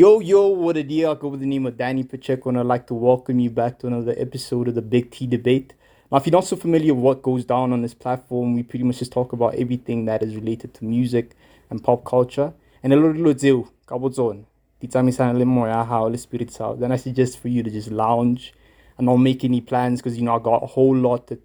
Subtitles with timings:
[0.00, 1.10] Yo, yo, what a deal.
[1.10, 3.78] I go with the name of Danny Pacheco, and I'd like to welcome you back
[3.80, 5.74] to another episode of the Big T Debate.
[6.10, 8.86] Now, if you're not so familiar with what goes down on this platform, we pretty
[8.86, 11.36] much just talk about everything that is related to music
[11.68, 12.54] and pop culture.
[12.82, 14.46] And a little kabotsone,
[14.82, 16.80] titsamisana le spirits out.
[16.80, 18.54] Then I suggest for you to just lounge
[18.96, 21.38] and not make any plans because, you know, I got a whole lot to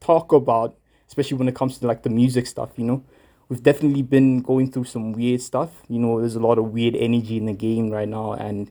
[0.00, 0.78] talk about,
[1.08, 3.04] especially when it comes to like the music stuff, you know
[3.48, 5.70] we've definitely been going through some weird stuff.
[5.88, 8.70] You know, there's a lot of weird energy in the game right now, and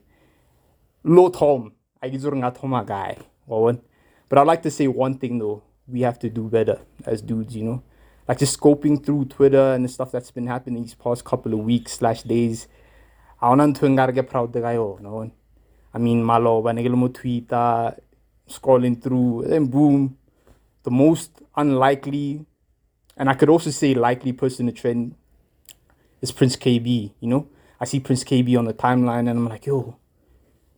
[1.03, 2.23] low Tom, I get
[2.73, 3.17] a guy.
[4.29, 7.55] But I'd like to say one thing though, we have to do better as dudes,
[7.55, 7.83] you know.
[8.27, 11.59] Like just scoping through Twitter and the stuff that's been happening these past couple of
[11.59, 12.67] weeks slash days.
[13.41, 13.61] I want
[14.07, 15.11] to get proud the guy, oh, no
[15.93, 17.47] I mean, malo, when I tweet,
[18.49, 20.17] scrolling through, then boom,
[20.83, 22.45] the most unlikely
[23.17, 25.15] and I could also say likely person to trend
[26.21, 27.47] is Prince Kaybee, you know?
[27.79, 29.97] I see Prince Kaybee on the timeline and I'm like, yo,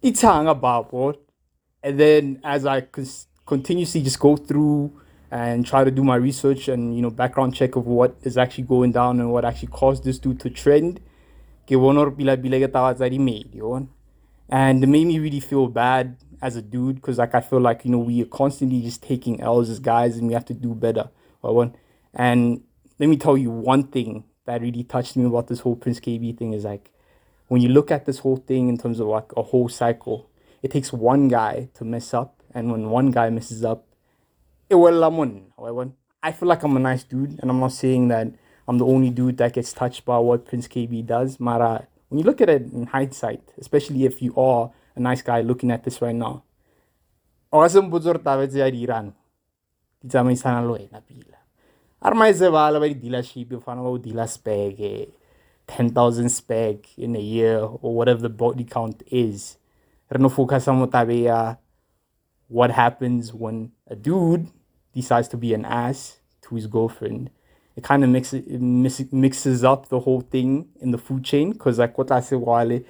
[0.02, 1.22] it's hang about what?
[1.84, 2.88] And then as I
[3.46, 5.00] continuously just go through
[5.32, 8.64] and try to do my research and, you know, background check of what is actually
[8.66, 11.00] going down and what actually caused this dude to trend,
[14.52, 17.86] and it made me really feel bad as a dude because like I feel like,
[17.86, 20.74] you know, we are constantly just taking L's as guys and we have to do
[20.74, 21.10] better.
[22.20, 22.62] And
[23.00, 26.38] let me tell you one thing that really touched me about this whole Prince Kaybee
[26.38, 26.92] thing is like
[27.48, 30.30] when you look at this whole thing in terms of like a whole cycle,
[30.62, 33.86] it takes one guy to mess up, and when one guy messes up,
[34.70, 38.34] I feel like I'm a nice dude, and I'm not saying that
[38.68, 41.40] I'm the only dude that gets touched by what Prince Kaybee does.
[41.40, 45.22] Mara, uh, when you look at it in hindsight, especially if you are a nice
[45.22, 46.44] guy looking at this right now,
[47.50, 49.14] awesome buzur tawet iran.
[50.04, 51.39] Titsamaisana lo ena pila.
[52.02, 55.06] Armaizevala by dealership, you find out dealer spec, eh,
[55.68, 59.58] 10,000 spec in a year or whatever the body count is.
[60.30, 61.56] Focus on uh,
[62.48, 64.48] what happens when a dude
[64.94, 67.32] decides to be an ass to his girlfriend.
[67.76, 71.80] It kind of mixes it mixes up the whole thing in the food chain because
[71.80, 72.82] like what I say wale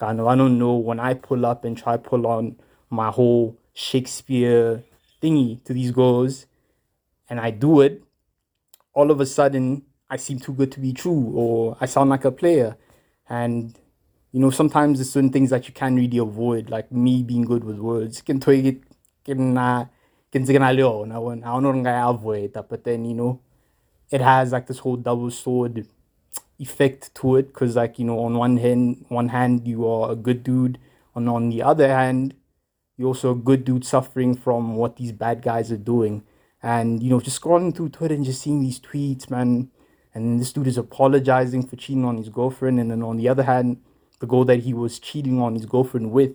[0.00, 2.56] I don't know when I pull up and try pull on
[2.90, 4.84] my whole Shakespeare
[5.20, 6.46] thingy to these girls
[7.28, 8.02] and I do it,
[8.94, 12.24] all of a sudden I seem too good to be true or I sound like
[12.24, 12.76] a player.
[13.28, 13.78] And
[14.32, 17.64] you know, sometimes there's certain things that you can't really avoid, like me being good
[17.64, 18.22] with words.
[18.22, 18.80] Can can
[19.24, 19.56] can
[22.04, 23.40] avoid that, but then you know,
[24.10, 25.86] it has like this whole double sword
[26.58, 30.16] effect to it because like you know on one hand one hand you are a
[30.16, 30.78] good dude
[31.14, 32.34] and on the other hand
[32.96, 36.24] you're also a good dude suffering from what these bad guys are doing
[36.62, 39.70] and, you know, just scrolling through Twitter and just seeing these tweets, man.
[40.14, 42.80] And this dude is apologizing for cheating on his girlfriend.
[42.80, 43.78] And then on the other hand,
[44.20, 46.34] the girl that he was cheating on his girlfriend with,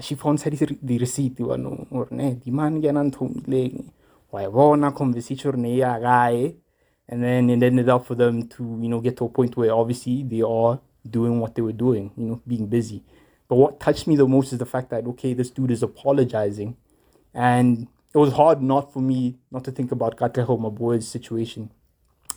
[0.00, 1.38] she found the receipt.
[1.40, 3.90] Or ne, di man ganan tumile.
[4.30, 6.54] Why bona conversation ne ya guy.
[7.08, 9.72] And then it ended up for them to, you know, get to a point where
[9.74, 13.02] obviously they are doing what they were doing, you know, being busy.
[13.48, 16.76] But what touched me the most is the fact that okay, this dude is apologizing,
[17.32, 21.70] and it was hard not for me not to think about Katleho, my boy's situation,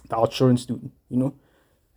[0.10, 1.34] the outsurance student, you know,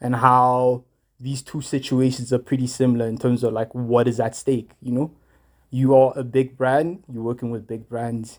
[0.00, 0.84] and how
[1.20, 4.90] these two situations are pretty similar in terms of like what is at stake, you
[4.90, 5.12] know.
[5.70, 8.38] You are a big brand, you're working with big brands,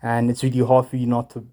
[0.00, 1.46] and it's really hard for you not to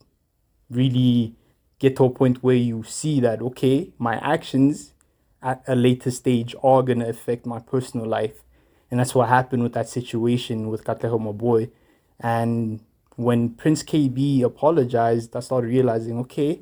[0.70, 1.36] really
[1.80, 4.94] get to a point where you see that okay, my actions
[5.42, 8.44] at a later stage are gonna affect my personal life.
[8.92, 11.72] And that's what happened with that situation with Katleho, my boy.
[12.20, 12.82] And
[13.16, 16.62] when Prince Kaybee apologized, I started realizing, okay,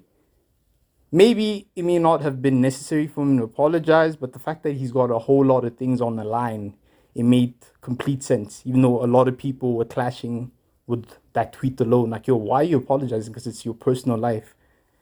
[1.11, 4.73] maybe it may not have been necessary for him to apologize, but the fact that
[4.73, 6.75] he's got a whole lot of things on the line,
[7.15, 8.61] it made complete sense.
[8.65, 10.51] Even though a lot of people were clashing
[10.85, 13.31] with that tweet alone, like, yo, why are you apologizing?
[13.31, 14.55] Because it's your personal life.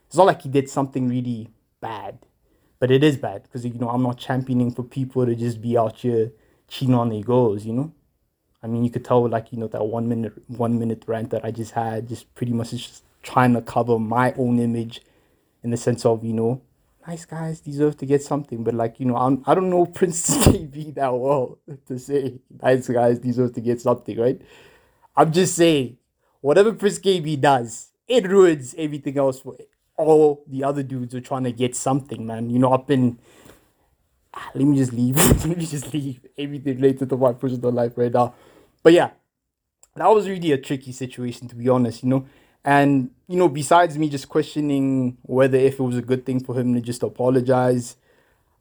[0.08, 1.50] It's not like he did something really
[1.80, 2.20] bad,
[2.80, 5.78] but it is bad because you know I'm not championing for people to just be
[5.78, 6.32] out here
[6.68, 7.94] cheating on their goals, you know.
[8.64, 11.44] I mean, you could tell like you know that one minute one minute rant that
[11.44, 15.02] I just had, just pretty much just trying to cover my own image,
[15.64, 16.62] in the sense of you know,
[17.08, 20.30] nice guys deserve to get something, but like you know, I'm I don't know Prince
[20.46, 24.42] Kaybee that well to say nice guys deserve to get something, right?
[25.16, 25.98] I'm just saying,
[26.42, 29.56] whatever Prince Kaybee does, it ruins everything else for
[29.98, 32.50] all the other dudes who are trying to get something, man.
[32.50, 33.18] You know, I've been
[34.34, 35.16] ah, let me just leave.
[35.46, 38.34] let me just leave everything related to my personal life right now.
[38.84, 39.12] But yeah,
[39.96, 42.26] that was really a tricky situation to be honest, you know.
[42.64, 46.60] And you know, besides me just questioning whether if it was a good thing for
[46.60, 47.98] him to just apologize,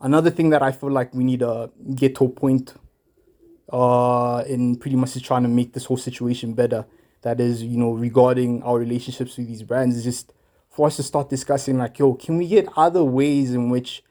[0.00, 2.74] another thing that I feel like we need to get to a point
[3.72, 6.86] uh in pretty much is trying to make this whole situation better.
[7.22, 10.32] That is, you know, regarding our relationships with these brands is just
[10.70, 14.02] for us to start discussing like, yo, can we get other ways in which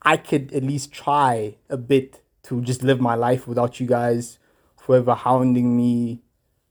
[0.00, 4.38] I could at least try a bit to just live my life without you guys
[4.82, 6.20] forever hounding me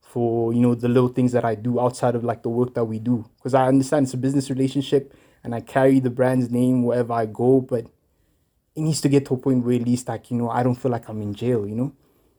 [0.01, 2.83] for you know the little things that I do outside of like the work that
[2.83, 3.25] we do.
[3.37, 5.13] Because I understand it's a business relationship
[5.43, 7.85] and I carry the brand's name wherever I go but
[8.75, 10.75] it needs to get to a point where at least like you know I don't
[10.75, 11.93] feel like I'm in jail you know?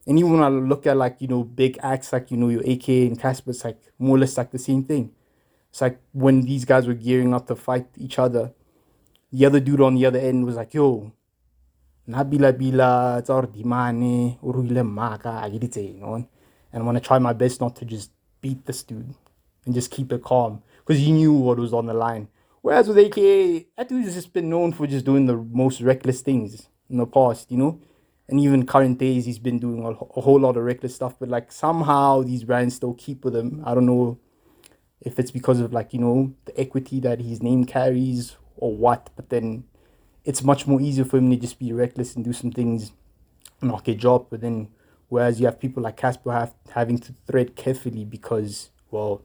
[0.06, 2.60] And even when I look at like you know big acts like you know your
[2.60, 5.12] AK and Cassper it's like more or less like the same thing.
[5.70, 8.52] It's like when these guys were gearing up to fight each other
[9.32, 11.12] the other dude on the other end was like yo
[12.06, 16.14] nabila bila tsa gore dimane o ruile mmaka a ke know
[16.72, 18.10] and I'm gonna try my best not to just
[18.40, 19.14] beat this dude
[19.64, 22.28] and just keep it calm because he knew what was on the line.
[22.62, 26.68] Whereas with AKA, that dude's just been known for just doing the most reckless things
[26.88, 27.80] in the past, you know?
[28.28, 31.28] And even current days, he's been doing a, a whole lot of reckless stuff, but
[31.28, 33.62] like somehow these brands still keep with him.
[33.66, 34.18] I don't know
[35.00, 39.10] if it's because of like, you know, the equity that his name carries or what,
[39.16, 39.64] but then
[40.24, 42.92] it's much more easier for him to just be reckless and do some things,
[43.60, 44.68] knock a job, but then
[45.12, 49.20] Whereas you have people like Cassper have, having to thread carefully because, well,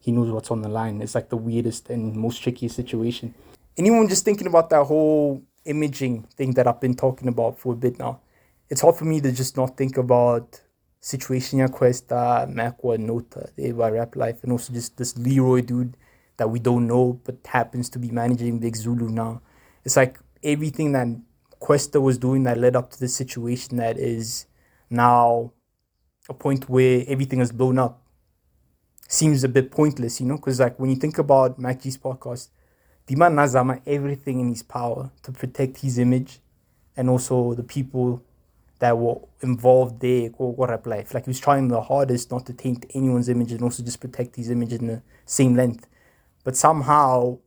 [0.00, 1.02] he knows what's on the line.
[1.02, 3.34] It's like the weirdest and most tricky situation.
[3.76, 7.76] Anyone just thinking about that whole imaging thing that I've been talking about for a
[7.76, 8.20] bit now,
[8.70, 10.62] it's hard for me to just not think about
[11.00, 15.98] Situation Kwesta, uh, Makwa, Nota, Eva Raplyf, and also just this Leroy dude
[16.38, 19.42] that we don't know but happens to be managing Big Zulu now.
[19.84, 21.08] It's like everything that
[21.60, 24.46] Kwesta was doing that led up to this situation that is
[24.90, 25.52] now
[26.28, 28.02] a point where everything is blown up
[29.08, 32.48] seems a bit pointless, you know, because like when you think about Mac podcast,
[33.06, 36.40] Dima Nazama everything in his power to protect his image
[36.96, 38.22] and also the people
[38.78, 40.28] that were involved there
[40.86, 41.14] life.
[41.14, 44.36] Like he was trying the hardest not to taint anyone's image and also just protect
[44.36, 45.86] his image in the same length.
[46.44, 47.38] But somehow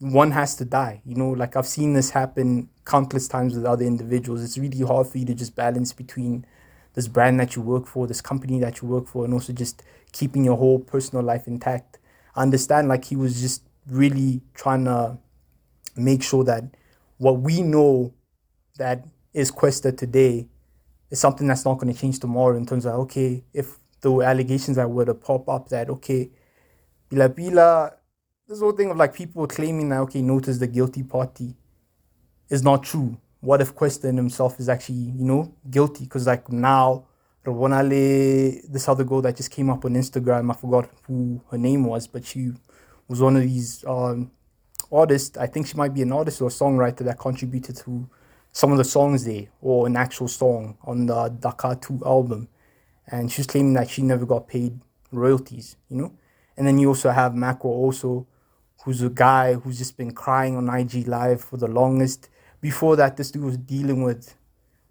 [0.00, 1.02] one has to die.
[1.04, 4.42] You know, like I've seen this happen countless times with other individuals.
[4.42, 6.46] It's really hard for you to just balance between
[6.94, 9.82] this brand that you work for, this company that you work for, and also just
[10.12, 11.98] keeping your whole personal life intact.
[12.34, 15.18] I understand like he was just really trying to
[15.96, 16.64] make sure that
[17.18, 18.14] what we know
[18.78, 19.04] that
[19.34, 20.48] is Kwesta today
[21.10, 24.76] is something that's not going to change tomorrow in terms of okay, if the allegations
[24.78, 26.30] that were to pop up that okay,
[27.10, 27.92] Bila Bila
[28.50, 31.54] this whole thing of like people claiming that okay, notice the guilty party
[32.48, 33.16] is not true.
[33.38, 36.02] What if Kwesta himself is actually, you know, guilty?
[36.02, 37.06] Because like now,
[37.46, 41.84] Rawonale, this other girl that just came up on Instagram, I forgot who her name
[41.84, 42.50] was, but she
[43.06, 44.32] was one of these um,
[44.90, 45.38] artists.
[45.38, 48.10] I think she might be an artist or a songwriter that contributed to
[48.50, 52.48] some of the songs there, or an actual song on the Dakar 2 album.
[53.06, 54.80] And she's claiming that she never got paid
[55.12, 56.12] royalties, you know?
[56.56, 58.26] And then you also have Macro also,
[58.84, 62.28] who's a guy who's just been crying on IG Live for the longest.
[62.60, 64.34] Before that, this dude was dealing with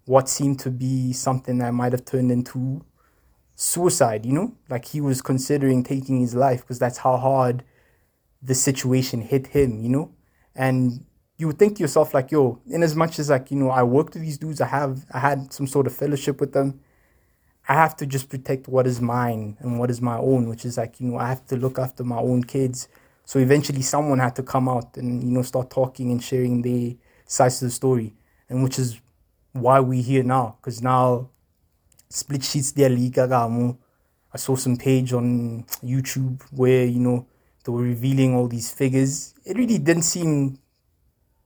[0.04, 2.84] what seemed to be something that might have turned into
[3.56, 4.54] suicide, you know?
[4.68, 7.64] Like he was considering taking his life because that's how hard
[8.42, 10.12] the situation hit him, you know?
[10.54, 11.04] And
[11.36, 13.82] you would think to yourself, like, yo, in as much as like, you know, I
[13.82, 16.80] worked with these dudes, I have I had some sort of fellowship with them.
[17.68, 20.76] I have to just protect what is mine and what is my own, which is
[20.76, 22.88] like, you know, I have to look after my own kids
[23.24, 26.94] so eventually someone had to come out and, you know, start talking and sharing their
[27.26, 28.14] sides of the story.
[28.48, 29.00] And which is
[29.52, 30.56] why we're here now.
[30.60, 31.30] Because now
[32.08, 32.90] split sheets there
[34.32, 37.26] I saw some page on YouTube where, you know,
[37.64, 39.34] they were revealing all these figures.
[39.44, 40.58] It really didn't seem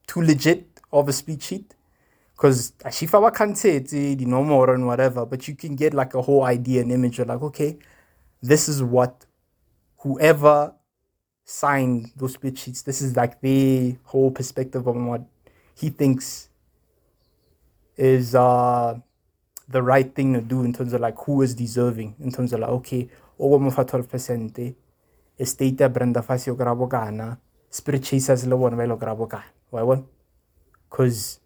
[0.07, 1.75] too legit of a split sheet.
[2.35, 6.13] Because Ashifa can't say it's eh, the normal and whatever, but you can get like
[6.15, 7.77] a whole idea and image of like, okay,
[8.41, 9.25] this is what
[9.99, 10.73] whoever
[11.45, 12.81] signed those split sheets.
[12.81, 15.21] This is like the whole perspective on what
[15.75, 16.49] he thinks
[17.95, 18.99] is uh,
[19.69, 22.59] the right thing to do in terms of like who is deserving, in terms of
[22.59, 23.09] like, okay,
[23.39, 24.75] o mo fa 12%,
[25.39, 27.37] estate ya Brenda Fassie o kry bokana,
[27.69, 29.43] spirit chasers ba ile kry bokana.
[29.69, 30.03] Why
[30.89, 31.39] Because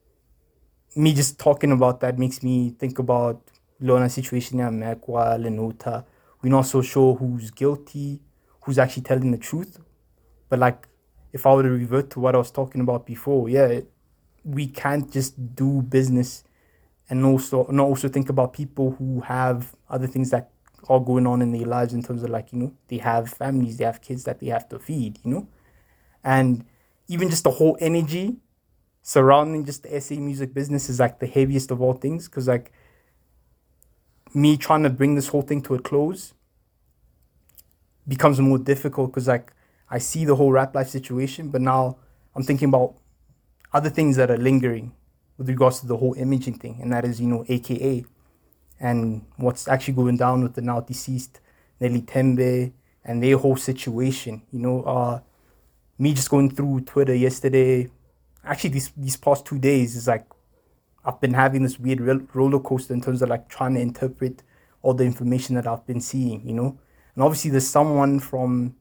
[0.96, 3.42] me just talking about that makes me think about
[3.82, 6.06] Lona situation ya Makwa, Lenota.
[6.42, 8.22] We're not so sure who's guilty,
[8.62, 9.80] who's actually telling the truth,
[10.50, 10.88] but like,
[11.32, 13.82] if I were to revert to what I was talking about before, yeah,
[14.44, 16.44] we can't just do business
[17.10, 20.52] and also not also think about people who have other things that
[20.88, 23.78] are going on in their lives in terms of like you know they have families,
[23.78, 25.48] they have kids that they have to feed, you know,
[26.24, 26.66] and
[27.08, 28.38] even just the whole energy
[29.02, 32.28] surrounding just the SA music business is like the heaviest of all things.
[32.28, 32.72] Because like
[34.34, 36.34] me trying to bring this whole thing to a close
[38.08, 39.52] becomes more difficult because like
[39.90, 41.98] I see the whole Raplyf situation, but now
[42.36, 42.96] I'm thinking about
[43.74, 44.94] other things that are lingering
[45.38, 48.06] with regards to the whole imaging thing, and that is, you know, AKA
[48.80, 51.40] and what's actually going down with the now deceased
[51.82, 52.72] Nelli Tembe
[53.04, 54.42] and their whole situation.
[54.52, 55.20] You know, uh,
[55.98, 57.90] me just going through Twitter yesterday,
[58.44, 60.26] actually these these past two days is like
[61.04, 62.02] I've been having this weird
[62.36, 64.44] roller coaster in terms of like trying to interpret
[64.82, 66.48] all the information that I've been seeing.
[66.48, 66.80] You know,
[67.16, 68.76] and obviously there's someone from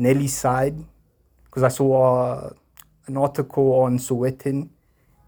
[0.00, 0.76] Nelli's side
[1.44, 2.50] because I saw uh,
[3.06, 4.70] an article on Sowetan.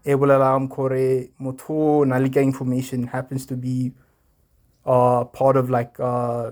[0.05, 3.93] Ebola kore moto nalika information happens to be
[4.85, 6.51] uh, part of like uh,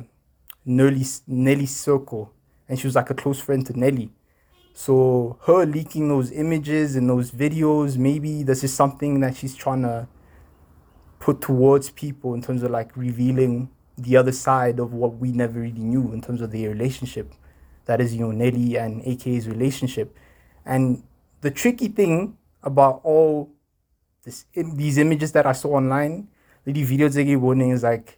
[0.66, 2.32] Nelli's, Nelli's circle,
[2.70, 4.10] and she was like a close friend to Nelli.
[4.74, 9.82] So her leaking those images and those videos, maybe this is something that she's trying
[9.82, 10.08] to
[11.20, 15.60] put towards people in terms of like revealing the other side of what we never
[15.60, 17.34] really knew in terms of their relationship.
[17.91, 20.15] That is, Nelli and AK's relationship.
[20.65, 21.03] And
[21.41, 23.50] the tricky thing about all
[24.24, 26.29] this, these images that I saw online,
[26.63, 28.17] the they gave warning is like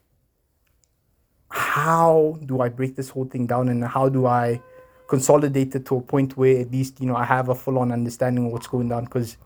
[1.50, 4.62] how do I break this whole thing down and how do I
[5.08, 7.92] consolidate it to a point where at least you know I have a full on
[7.92, 9.38] understanding of what's going on because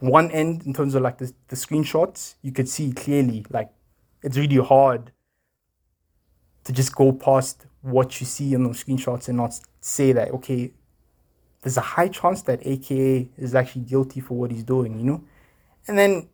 [0.00, 3.70] one end in terms of like the, the screenshots you could see clearly like
[4.20, 5.12] it's really hard
[6.64, 10.72] to just go past what you see in those screenshots and not say that okay
[11.62, 15.24] there's a high chance that AKA is actually guilty for what he's doing you know?
[15.86, 16.28] And then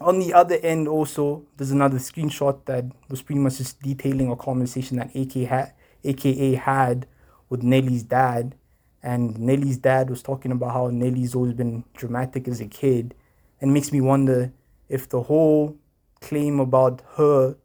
[0.00, 4.36] on the other end also there's another screenshot that was pretty much just detailing a
[4.36, 5.72] conversation that AKA had,
[6.04, 7.06] AKA had
[7.52, 8.54] with Nelli's dad.
[9.02, 13.14] And Nelli's dad was talking about how Nelli's always been dramatic as a kid.
[13.60, 14.52] And makes me wonder
[14.88, 15.76] if the whole
[16.20, 17.56] claim about her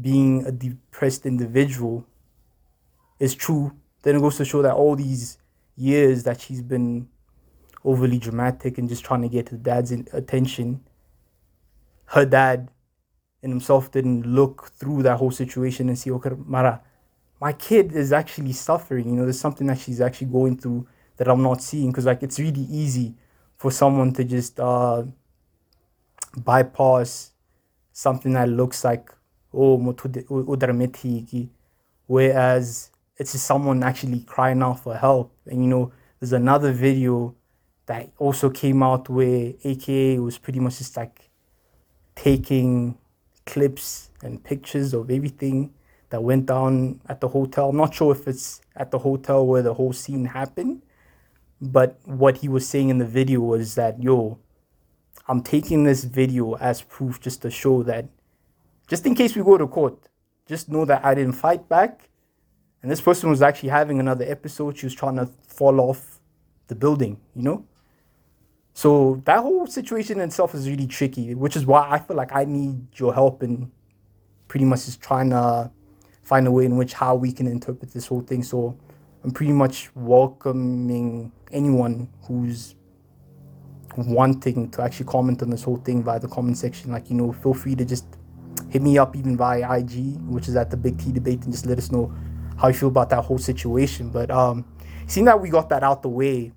[0.00, 2.06] being a depressed individual
[3.18, 5.38] is true then it goes to show that all these
[5.76, 7.08] years that she's been
[7.84, 10.80] overly dramatic and just trying to get her dad's attention
[12.06, 12.70] her dad
[13.42, 16.82] and himself didn't look through that whole situation and see, okay, Mara,
[17.40, 19.08] my kid is actually suffering.
[19.08, 20.86] You know, there's something that she's actually going through
[21.16, 21.90] that I'm not seeing.
[21.90, 23.14] Because, like, it's really easy
[23.56, 25.04] for someone to just uh,
[26.36, 27.32] bypass
[27.92, 29.12] something that looks like,
[29.52, 31.48] oh, udrametiki,
[32.06, 35.32] whereas it's just someone actually crying out for help.
[35.46, 37.34] And, you know, there's another video
[37.86, 41.30] that also came out where AKA was pretty much just like
[42.14, 42.98] taking
[43.46, 45.72] clips and pictures of everything
[46.10, 47.70] that went down at the hotel.
[47.70, 50.82] I'm not sure if it's at the hotel where the whole scene happened,
[51.60, 54.38] but what he was saying in the video was that, yo,
[55.26, 58.06] I'm taking this video as proof just to show that,
[58.88, 60.08] just in case we go to court,
[60.46, 62.08] just know that I didn't fight back.
[62.82, 64.78] And this person was actually having another episode.
[64.78, 66.20] She was trying to fall off
[66.68, 67.64] the building, you know?
[68.72, 72.32] So that whole situation in itself is really tricky, which is why I feel like
[72.32, 73.72] I need your help in
[74.46, 75.70] pretty much just trying to
[76.22, 78.42] find a way in which how we can interpret this whole thing.
[78.42, 78.78] So
[79.24, 82.76] I'm pretty much welcoming anyone who's
[83.96, 86.92] wanting to actually comment on this whole thing via the comment section.
[86.92, 88.06] Like, you know, feel free to just
[88.70, 91.66] hit me up even via IG, which is at the Big T debate, and just
[91.66, 92.12] let us know
[92.58, 94.10] how you feel about that whole situation.
[94.10, 94.64] But um,
[95.06, 96.52] seeing that we got that out the way,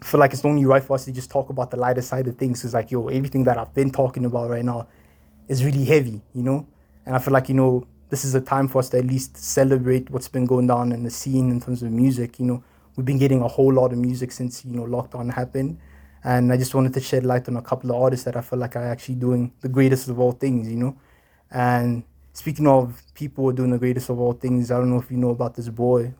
[0.00, 2.26] I feel like it's only right for us to just talk about the lighter side
[2.26, 2.64] of things.
[2.64, 4.88] It's like, yo, everything that I've been talking about right now
[5.48, 6.66] is really heavy, you know?
[7.04, 9.36] And I feel like, you know, this is a time for us to at least
[9.36, 12.38] celebrate what's been going down in the scene in terms of music.
[12.40, 12.64] You know,
[12.96, 15.78] we've been getting a whole lot of music since, you know, lockdown happened.
[16.22, 18.58] And I just wanted to shed light on a couple of artists that I feel
[18.58, 20.96] like are actually doing the greatest of all things, you know?
[21.50, 24.98] And speaking of people who are doing the greatest of all things, I don't know
[24.98, 26.14] if you know about this boy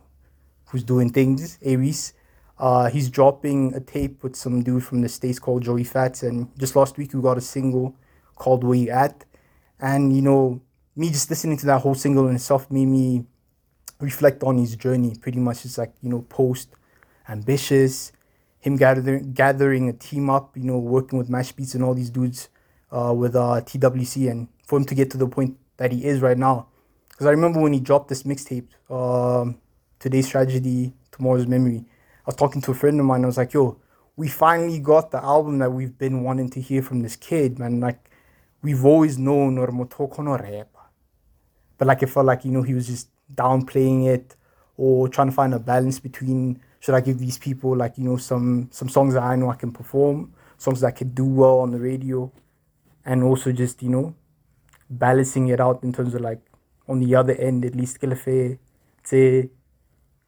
[0.67, 2.15] who's doing things, A-Reece.
[2.59, 6.23] Uh, he's dropping a tape with some dude from the States called Joey Fatts.
[6.23, 7.97] And just last week, we got a single
[8.37, 9.25] called Where You At.
[9.81, 10.61] And, you know,
[10.95, 13.25] me just listening to that whole single in itself made me
[13.99, 15.15] reflect on his journey.
[15.21, 16.69] Pretty much, it's like, you know, post
[17.29, 18.13] Ambitiouz,
[18.61, 22.49] him gathering, gathering a team up, you know, working with MashBeatz and all these dudes
[22.93, 24.31] uh, with uh, TWC.
[24.31, 26.69] And for him to get to the point that he is right now.
[27.09, 29.59] Because I remember when he dropped this mixtape, um,
[29.99, 31.85] Today's Tragedy, Tomorrow's Memory
[32.21, 33.25] I was talking to a friend of mine.
[33.25, 33.79] I was like, yo,
[34.17, 37.81] we finally got the album that we've been wanting to hear from this kid, man.
[37.81, 38.11] Like,
[38.63, 40.69] we've always known Ormotoko rap.
[41.79, 44.37] But like, it felt like, you know, he was just downplaying it
[44.77, 48.17] or trying to find a balance between should I give these people like you know
[48.17, 51.61] some some songs that I know I can perform, songs that I can do well
[51.61, 52.33] on the radio,
[53.05, 54.15] and also just you know
[54.89, 56.41] balancing it out in terms of like
[56.89, 57.99] on the other end at least
[59.05, 59.51] say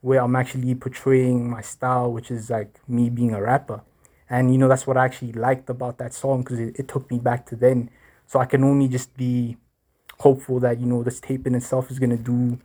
[0.00, 3.82] where I'm actually portraying my style, which is like me being a rapper.
[4.28, 7.10] And you know that's what I actually liked about that song because it, it took
[7.10, 7.90] me back to then.
[8.26, 9.56] So I can only just be
[10.18, 12.58] hopeful that you know this tape in itself is gonna do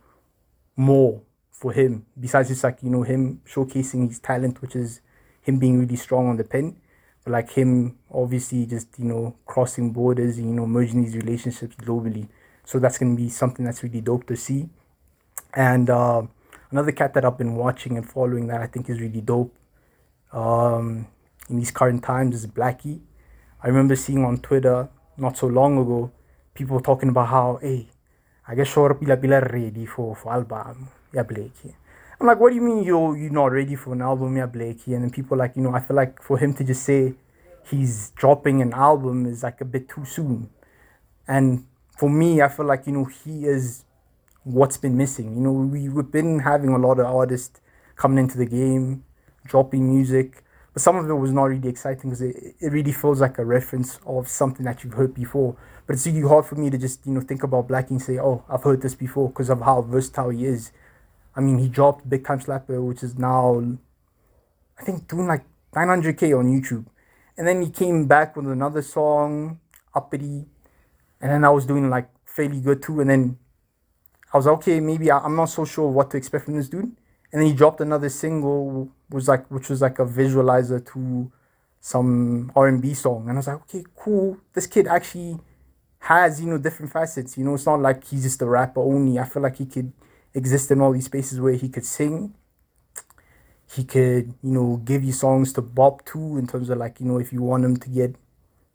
[0.76, 1.22] more
[1.58, 5.00] for him besides just like you know him showcasing his talent which is
[5.42, 6.76] him being really strong on the pen
[7.24, 11.76] but like him obviously just you know crossing borders and you know merging these relationships
[11.76, 12.28] globally.
[12.64, 14.68] So that's going to be something that's really dope to see.
[15.54, 16.22] And uh,
[16.70, 19.54] another cat that i've been watching and following that i think is really dope
[20.32, 21.06] um,
[21.48, 23.00] in these current times is Blxckie.
[23.62, 26.12] I remember seeing on twitter not so long ago
[26.54, 27.88] people talking about how hey
[28.46, 31.74] i guess sure pila pila ready for, for album yeah, Blxckie.
[32.20, 34.94] I'm like, what do you mean you're you're not ready for an album, yeah, Blxckie?
[34.94, 37.14] And then people like, you know, I feel like for him to just say
[37.70, 40.50] he's dropping an album is like a bit too soon.
[41.26, 43.84] And for me, I feel like, you know, he is
[44.44, 45.34] what's been missing.
[45.34, 47.60] You know, we, we've been having a lot of artists
[47.96, 49.04] coming into the game,
[49.44, 53.20] dropping music, but some of it was not really exciting because it, it really feels
[53.20, 55.56] like a reference of something that you've heard before.
[55.86, 58.18] But it's really hard for me to just, you know, think about Blxckie and say,
[58.18, 60.72] oh, I've heard this before because of how versatile he is
[61.38, 63.62] I mean, he dropped Big Time Slapper, which is now,
[64.76, 66.84] I think, doing like 900k on YouTube.
[67.36, 69.60] And then he came back with another song,
[69.94, 70.46] Uppity.
[71.20, 73.00] And then I was doing like fairly good too.
[73.00, 73.38] And then
[74.34, 76.68] I was like, okay, maybe I, am not so sure what to expect from this
[76.68, 76.96] dude.
[77.30, 81.30] And then he dropped another single, was like, which was like a visualizer to
[81.80, 83.28] some R&B song.
[83.28, 84.38] And I was like, okay, cool.
[84.54, 85.38] This kid actually
[86.00, 87.38] has, you know, different facets.
[87.38, 89.20] You know, it's not like he's just a rapper only.
[89.20, 89.92] I feel like he could
[90.34, 92.34] exist in all these spaces where he could sing.
[93.70, 97.06] He could, you know, give you songs to bop to in terms of like, you
[97.06, 98.16] know, if you want him to get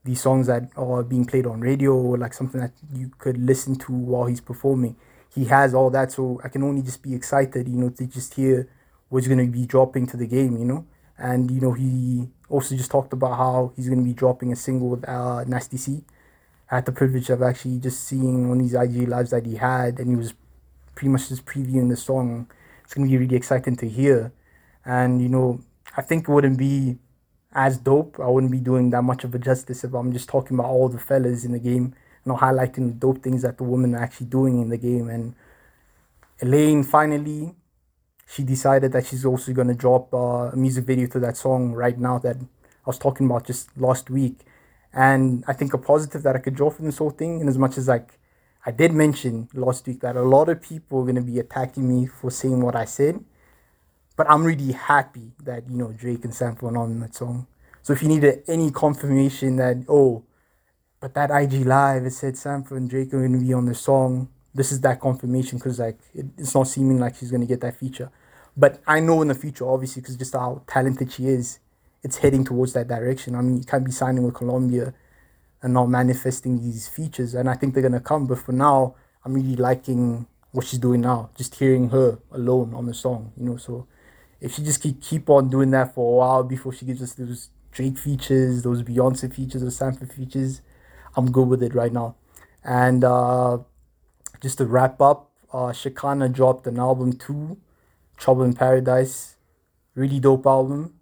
[0.03, 3.75] these songs that are being played on radio or like something that you could listen
[3.75, 4.95] to while he's performing.
[5.33, 8.35] He has all that, so I can only just be excited, you know, to just
[8.35, 8.69] hear
[9.09, 10.85] what's going to be dropping to the game, you know.
[11.17, 14.55] And you know, he also just talked about how he's going to be dropping a
[14.55, 16.03] single with uh, Nasty C.
[16.69, 19.99] I had the privilege of actually just seeing on these IG lives that he had,
[19.99, 20.33] and he was
[20.95, 22.47] pretty much just previewing the song.
[22.83, 24.31] It's gonna be really exciting to hear,
[24.85, 25.61] and you know,
[25.97, 26.97] I think it wouldn't be
[27.53, 28.19] as dope.
[28.19, 30.89] I wouldn't be doing that much of a justice if I'm just talking about all
[30.89, 31.93] the fellas in the game,
[32.25, 35.09] you know, highlighting the dope things that the women are actually doing in the game.
[35.09, 35.35] And
[36.41, 37.53] Elaine finally,
[38.27, 41.97] she decided that she's also gonna drop uh, a music video to that song right
[41.97, 44.39] now that I was talking about just last week.
[44.93, 47.57] And I think a positive that I could draw from this whole thing, in as
[47.57, 48.19] much as like
[48.65, 51.87] I did mention last week that a lot of people are going to be attacking
[51.87, 53.23] me for saying what I said,
[54.15, 57.47] but I'm really happy that you know Drake and are on that song.
[57.81, 60.23] So if you needed any confirmation that oh,
[61.01, 63.75] but that IG live it said Sampha and Drake are going to be on the
[63.75, 67.47] song, this is that confirmation because like it, it's not seeming like she's going to
[67.47, 68.09] get that feature.
[68.55, 71.59] But I know in the future, obviously, because just how talented she is,
[72.03, 73.35] it's heading towards that direction.
[73.35, 74.93] I mean, you can't be signing with Columbia
[75.63, 77.33] and not manifesting these features.
[77.33, 78.27] And I think they're gonna come.
[78.27, 78.95] But for now,
[79.25, 81.31] I'm really liking what she's doing now.
[81.35, 83.57] Just hearing her alone on the song, you know.
[83.57, 83.87] So
[84.39, 87.13] if she just keep keep on doing that for a while before she gives us
[87.13, 90.61] those Drake features, those Beyonce features, those Sampha features,
[91.15, 92.15] I'm good with it right now.
[92.63, 93.59] And uh,
[94.41, 95.73] just to wrap up, uh,
[96.27, 97.57] dropped an album too,
[98.17, 99.37] Trouble in Paradise.
[99.95, 100.93] Really dope album.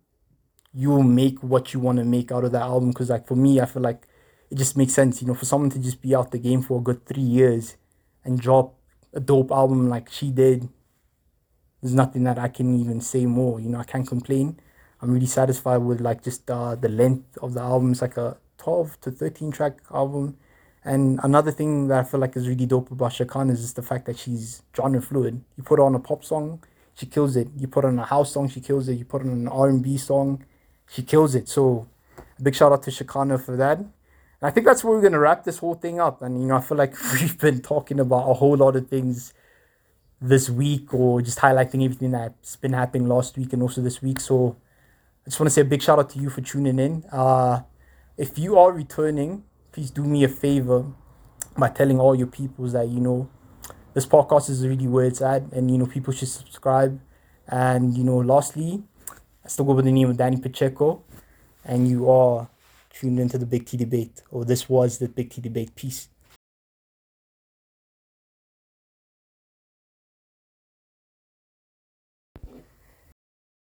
[0.74, 3.60] You'll make what you want to make out of that album because, like, for me,
[3.60, 4.08] I feel like
[4.52, 6.80] it just makes sense, you know, for someone to just be out the game for
[6.80, 7.78] a good three years
[8.26, 8.76] and drop
[9.14, 10.68] a dope album like she did.
[11.82, 13.60] There's nothing that I can even say more.
[13.62, 14.60] You know, I can't complain.
[15.02, 17.94] I'm really satisfied with like just uh, the length of the album.
[17.94, 20.38] It's like a 12 to 13 track album.
[20.84, 23.82] And another thing that I feel like is really dope about Shekhinah is just the
[23.82, 25.42] fact that she's genre fluid.
[25.56, 26.62] You put her on a pop song,
[26.94, 27.48] she kills it.
[27.58, 28.96] You put her on a house song, she kills it.
[28.96, 30.44] You put her on an R&B song,
[30.90, 31.48] she kills it.
[31.48, 31.88] So
[32.42, 33.80] big shout out to Shekhinah for that.
[34.42, 36.22] And I think that's where we're going to wrap this whole thing up.
[36.22, 39.34] And, you know, I feel like we've been talking about a whole lot of things
[40.20, 44.20] this week or just highlighting everything that's been happening last week and also this week.
[44.20, 44.58] So
[45.26, 47.04] I just want to say a big shout out to you for tuning in.
[47.12, 47.62] Uh,
[48.18, 50.86] if you are returning, please do me a favor
[51.58, 53.30] by telling all your peoples that, you know,
[53.94, 57.00] this podcast is really where it's at and, you know, people should subscribe.
[57.48, 58.84] And, you know, lastly,
[59.44, 61.04] I still go by the name of Danny Pacheco
[61.66, 62.48] and you are
[62.94, 65.76] tuned into the Big T debate, or this was the Big T debate.
[65.76, 66.10] Peace.